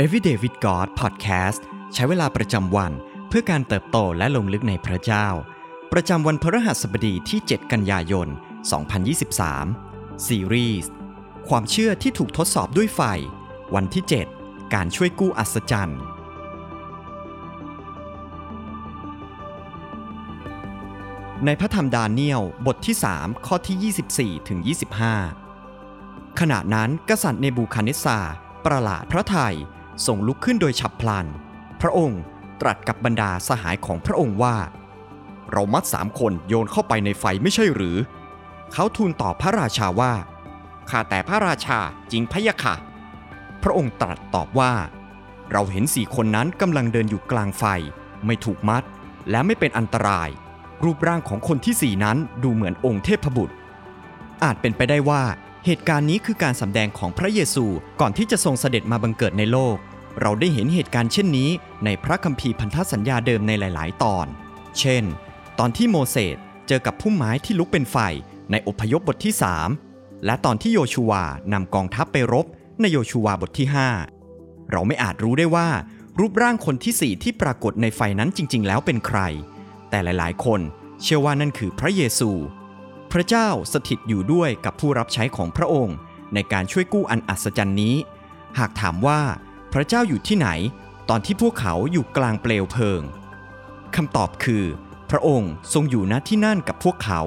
[0.00, 1.60] Everyday with God Podcast
[1.94, 2.92] ใช้เวลาประจำวัน
[3.28, 5.26] เพื่อการเติบโตและลงลึกในพระเจ้า
[5.92, 8.28] ประจำวันพฤหัสบดีที่ 7 กันยายน
[9.06, 10.90] 2023 ซีรีส์
[11.48, 13.00] ความเชื่อที่ถูกทดสอบด้วยไฟ
[13.74, 14.04] วันที่
[14.38, 16.00] 7 การช่วยกู้อัศจรรย์
[21.44, 24.58] ในพระธรรมดาเนียลบทที่ 3 ข้อที่ 24ถึง
[25.68, 28.18] 25 ขณะนั้นกษัตริย์เนบูคาเนสซา
[28.66, 29.56] ประหลาดพระทัย
[30.06, 31.26] ทรงลุกขึ้นโดยฉับพลัน
[31.80, 32.20] พระองค์
[32.60, 34.56] ตรัสกับบรรดาสหายของพระองค์ว่า
[35.52, 37.96] เรามัดสามคนโยนเข้าไปในไฟไม่ใช่หรือ
[38.72, 40.12] เขาทูลตอบพระราชาว่า
[40.90, 41.80] ข้าแต่พระราชา
[42.12, 42.74] จริงพะยะค่ะ
[43.62, 44.72] พระองค์ตรัสตอบว่า
[45.52, 47.64] เราเห็นสี่คนนั้นกำลังเดินอยู่กลางไฟ
[48.26, 48.82] ไม่ถูกมัด
[49.30, 50.28] และไม่เป็นอันตราย
[50.84, 53.54] รูปร่างของคนที่สี่นั้นดูเหมือนองค์เทพบุตร
[54.44, 55.22] อาจเป็นไปได้ว่า
[55.66, 57.64] เหตุการณ์นี้คือการสำแดงของพระเยซู
[58.00, 59.76] ก่อนที่จะทรงเสด็จมาบังเกิดในโลก
[60.20, 61.50] เราได้เห็นเหตุการณ์เช่นนี้
[61.84, 64.26] ในพระคัมภีร์พันธสัญญาเดิมในหลาย ๆ ตอน
[64.78, 65.04] เช่น
[65.58, 66.36] ตอนที่โมเสส
[66.68, 67.96] เจอกับพุ่มไม้ที่ลุกเป็นไฟ
[68.50, 69.34] ในอพยพบทที่
[69.78, 72.46] 3 และตอนที่โยชูวานำกองทัพไปรบ
[72.80, 73.68] ในโยชูวาบทที่
[74.18, 75.68] 5 เราไม่อาจรู้ได้ว่า
[76.18, 79.20] รูปร่างคนที่สี่ที่ปรากฏในไฟนั้นจริง ๆ แล้วเป็นใคร
[79.90, 80.60] แต่หลาย ๆ คน
[81.02, 82.30] เชื่อว่านั่นคือพระเยซู
[83.16, 85.96] พระเจ้าสถิตอยู่ด้วยกับผู้รับใช้ของพระองค์
[86.34, 87.94] ในการช่วยกู้อันอัศจรรย์นี้
[88.58, 89.20] หากถามว่า
[89.72, 90.48] พระเจ้าอยู่ที่ไหน
[91.08, 93.02] ตอนที่พวกเขาอยู่กลางเปลวเพลิง
[93.96, 94.64] คำตอบคือ
[95.10, 97.20] พระองค์ทรงอยู่ณที่นั่นกับพวกเขา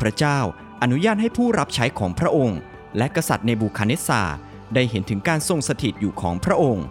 [0.00, 0.38] พระเจ้า
[0.82, 2.58] อนุญาตให้ผู้รับใช้ของพระองค์
[2.96, 4.22] และกษัตริย์เนบูคาเนสซา
[4.74, 6.86] ได้เห็นถึงการทรงสถิตอยู่ของพระองค์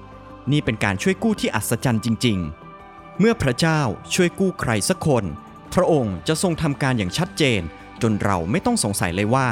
[0.51, 2.39] นี่เป็นการช่วยกู้ที่อัศจรรย์จริง
[2.79, 3.81] ๆ เมื่อพระเจ้า
[4.13, 5.25] ช่วยกู้ใครสักคน
[5.73, 7.63] พระองค์จะทรงทำการอย่างชัดเจน
[8.01, 9.47] จนเราไม่ต้องสงสัยเลยว่า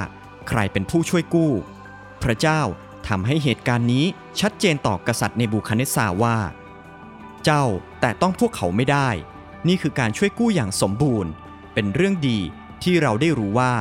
[0.50, 1.52] ใครเป็นผู้ช่วยกู้
[2.24, 2.62] พระเจ้า
[3.08, 4.06] ทำให้เหตุการณ์นี้
[4.40, 6.38] ชัดเจนต่อกษัตริย์เนบูคาเนสซาว่า
[7.44, 7.64] เจ้า
[8.02, 9.10] แต่ต้องพวกเขาไม่ได้
[9.68, 11.32] นี่คือการช่วยกู้อย่างสมบูรณ์
[11.74, 12.40] เป็นเรื่องดี
[12.84, 13.74] ที่เราได้รู้ว่า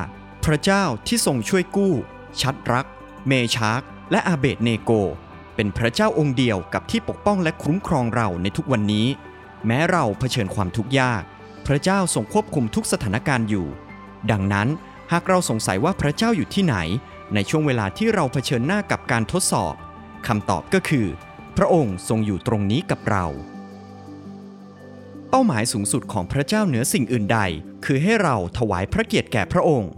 [0.45, 1.95] พระเจ้าที่ทรงช่วยกู้
[2.41, 2.87] ชัดรัก
[3.27, 4.91] เมชาร์กและอาเบตเนโก
[5.55, 9.07] เป็นพระเจ้าองค์เดียวกับที่ปกป้องและคุ้มครองเราในทุกวันนี้
[9.67, 11.23] แม้เราเผชิญความทุกข์ยาก
[11.67, 13.67] พระเจ้าทรงควบคุมทุกสถานการณ์อยู่
[14.31, 14.69] ดังนั้น
[15.13, 16.77] หากเราสงสัยว่าพระเจ้าอยู่ที่ไหน
[17.35, 19.75] ในช่วงเวลาที่เราเผชิญหน้ากับการทดสอบ
[20.27, 21.07] คำตอบก็คือ
[21.57, 23.27] พระองค์ทรงอยู่ตรงนี้กับเรา
[25.31, 27.41] เป้าหมายสูงสุดของพระเจ้าเหนือสิ่งอื่นใด
[27.85, 29.91] คือให้เราถวายพระเกียรติแก่พระองค์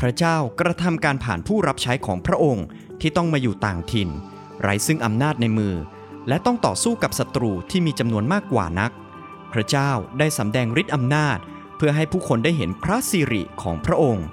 [0.00, 2.66] พระเจ้ากระทำการผ่านผู้รับใช้ของพระองค์
[3.00, 4.08] ที่ต้องมาอยู่ต่างถิ่น
[4.60, 5.74] ไร้ซึ่งอำนาจในมือ
[6.28, 8.92] และต้องต่อสู้กับศัตรูที่มีจำนวนมากกว่านัก
[9.52, 11.38] พระเจ้าได้สำแดงฤทธิ์อำนาจ
[11.84, 14.26] พื่อให้ผู้คนได้เห็นพระสิริของพระองค์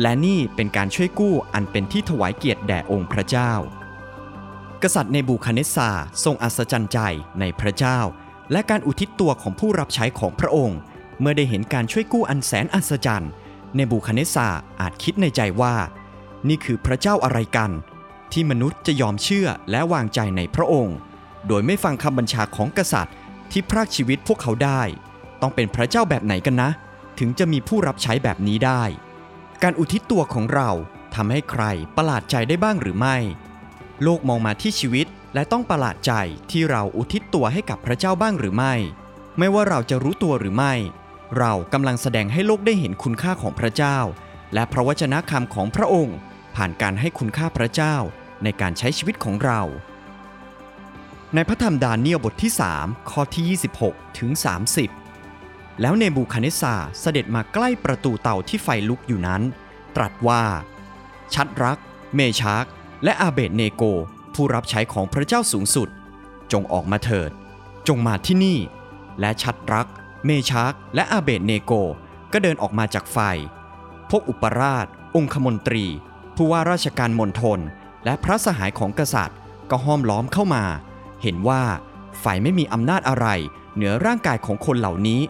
[0.00, 3.52] และนี่เป็นการช่วยกู้อันเป็นที่ถวายเกียรติแด่องค์พระเจ้า
[4.82, 5.90] กษัตริย์เนบูคาเนสซา
[6.24, 6.98] ทรงอัศจรรย์ใจ
[7.40, 7.98] ในพระเจ้า
[8.52, 10.78] และการอุทิศตัวของผู้รับใช้ของพระองค์
[11.20, 13.30] เมื่อได้เห็นการช่วยกู้อันแสนอัศจรรย์
[13.74, 14.48] เนบูคาเนสซา
[14.80, 15.74] อาจคิดในใจว่า
[16.48, 17.70] นี่คือพระเจ้าอะไรกัน
[18.32, 20.96] ที่มนุษย์จะยอมเชื่อและวางใจในพระองค์
[21.46, 23.14] โดยไม่ฟังคำบัญชาของกษัตริย์
[23.50, 24.82] ที่พรากชีวิตพวกเขาได้
[25.42, 26.70] ต้องเป็นพระเจ้าแบบไหนกันนะ
[27.18, 28.82] ถึงจะมีผู้รับใช้แบบนี้ได้
[29.62, 30.70] การอุทิศตัวของเรา
[31.14, 31.64] ทำให้ใคร
[31.96, 33.16] ประหลาดใจได้บ้างหรือไม่
[34.02, 36.12] โลกมองมาที่ชีวิตและต้องประหลาดใจ
[36.50, 38.74] ที่เราอุทิศตัวให้กับพระเจ้าบ้างหรือไม่
[39.38, 40.74] ไม่ว่าเราจะรู้ตัวหรือไม่
[41.38, 43.98] เรากำลังแสดงให้โลกได้เห็นคุณค่าของพระเจ้า
[44.54, 46.16] และพระวจนะคำของพระองค์
[46.56, 47.96] ผ่านการให้คุณค่าพระเจ้า
[48.42, 49.60] ในการใช้ชีวิตของเรา
[51.34, 54.30] ในพระธรรมดาเนียลบทที่ 3 ข้อที่ 26 ถึง
[54.70, 55.01] 30
[55.80, 59.42] แล้วเนบูคาเนสซาเสด็จมาใกล้ประตูเตาที่ไฟลุกอยู่นั้น
[59.96, 60.42] ตรัสว่า
[61.34, 61.78] ชัดรัก
[62.14, 62.64] เมชาก
[63.04, 63.82] และอาเบตเนโก
[64.34, 65.88] ผู้รับใช้ของพระเจ้าสูงสุด
[66.52, 67.30] จงออกมาเถิด
[67.88, 68.58] จงมาที่นี่
[69.20, 69.86] และชัดรัก
[70.26, 71.72] เมชากและอาเบตเนโก
[72.32, 73.18] ก็เดินออกมาจากไฟ
[74.10, 75.84] พวกอุปราช องคมนตรี
[76.36, 77.60] ผู้ว่าราชการมณฑล
[78.04, 79.38] และพระสหายของกษัตริย์
[79.70, 80.64] ก็ห้อมล้อมเข้ามา
[81.22, 81.62] เห็นว่า
[82.20, 83.26] ไฟไม่มีอำนาจอะไร
[83.74, 85.20] เหนือร่างกายของคนเหล่านี้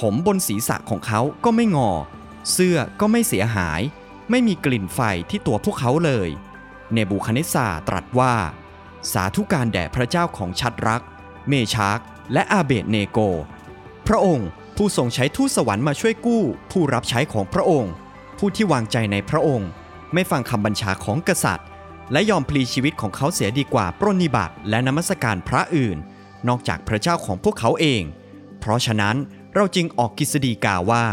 [0.00, 1.90] ผมบนศีรษะของเขาก็ไม่งอ
[2.52, 3.80] เสื้อก็ไม่เสียหาย
[4.30, 5.00] ไม่มีกลิ่นไฟ
[5.30, 6.28] ที่ตัวพวกเขาเลย
[6.92, 8.34] เนบูคัดเนสซาร์ตรัสว่า
[9.12, 11.02] สาธุการแด่พระเจ้าของชัดรัค
[11.48, 11.98] เมชาค
[12.32, 13.18] และอาเบตเนโก
[14.06, 17.92] พระองค์ผู้ทรงใช้ทูตสวรรค์มาช่วยกู้ ผู้รับใช้ของพระองค์
[18.38, 19.68] ผู้ที่วางใจในพระองค์
[20.12, 21.68] ไม่ฟังคำบัญชาของกษัตริย์
[22.12, 25.98] และยอมพลีชีวิตของเขาเสียดีกว่าปรนนิบัติและนมัสการพระอื่น
[26.48, 28.02] นอกจากพระเจ้าของพวกเขาเอง
[28.60, 29.16] เพราะฉะนั้น
[29.54, 31.04] เราจึงออกกฤษฎีกาว่า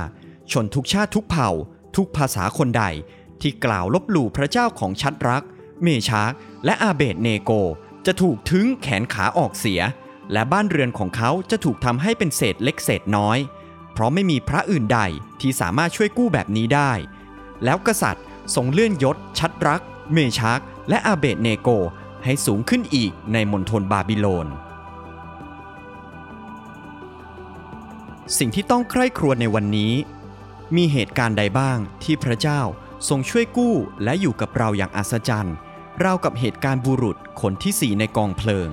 [0.52, 1.50] ชนทุกชาติทุกเผ่า
[1.96, 2.84] ทุกภาษาคนใด
[3.42, 5.44] ที่กล่าวลบหลู่พระเจ้าของชัดรัก
[5.84, 6.32] เมชาก
[6.66, 7.52] และอาเบตเนโก
[8.06, 9.82] จะถูกทึ้งแขนขาออกเสีย
[10.34, 13.38] และบ้านเรือนของเขาจะถูกทำให้เป็นเศษเล็กเศษน้อย
[13.94, 15.00] เพราะไม่มีพระอื่นใด
[15.42, 16.92] ที่สามารถช่วยกู้แบบนี้ได้
[17.64, 19.82] แล้วกษัตริย์ทรงเลื่อนยศ ชัดรัก
[20.14, 21.70] เมชักและอาเบดเนโก
[22.24, 24.48] ให้สูงขึ้นอีกในมณฑลบาบิโลน
[28.40, 29.94] สิ่งที่ต้องใคร่ครวญในวันนี้
[30.76, 32.62] มีเหตุการณ์ใดบ้างที่พระเจ้า
[33.10, 35.56] ทรงช่วยกู้และอยู่กับเราอย่างอัศจรรย์
[36.04, 38.70] ราวกับเหตุการณ์บุรุษคนที่สี่ในกองเพลิง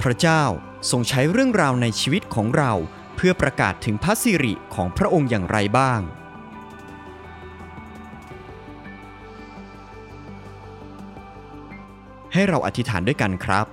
[0.00, 0.42] พระเจ้า
[0.90, 2.72] ทรงใช้เรื่องราวในชีวิตของเรา
[3.16, 6.00] เพื่อประกาศถึงพระสิริของพระองค์อย่างไรบ้าง
[12.32, 13.66] ให้เราอธิษฐานด้วยกันครับ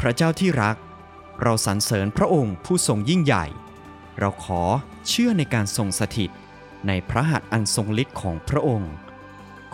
[0.00, 0.76] พระเจ้าที่รัก
[1.42, 3.46] เราสรรเสริญพระองค์ผู้ทรงยิ่งใหญ่
[4.18, 4.62] เราขอ
[5.08, 6.30] เชื่อในการทรงสถิต
[6.86, 8.92] ในพระหัตถ์อันทรงฤทธิ์ของพระองค์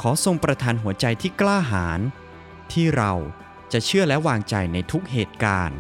[0.00, 2.00] ขอทรงประทานหัวใจที่กล้าหาญ
[2.72, 3.12] ที่เรา
[3.72, 5.78] จะเชื่อและวางใจในทุกเหตุการณ์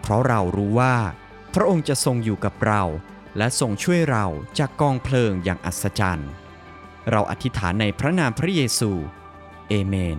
[0.00, 0.96] เพราะเรารู้ว่า
[1.54, 2.82] พระองค์จะทรงอยู่กับเรา
[3.38, 4.26] และทรงช่วยเรา
[4.58, 6.30] จากกองเพลิงอย่างอัศจรรย์
[7.10, 8.90] เราอธิษฐานในพระนามพระเยซู
[9.68, 10.18] เอเมน